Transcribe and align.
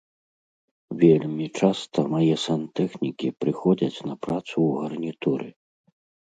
Вельмі 1.01 1.45
часта 1.59 2.05
мае 2.13 2.35
сантэхнікі 2.45 3.27
прыходзяць 3.45 4.03
на 4.07 4.15
працу 4.25 4.49
ў 4.49 4.71
гарнітуры. 4.81 5.49